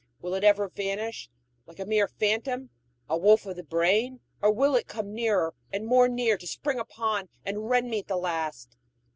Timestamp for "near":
6.09-6.39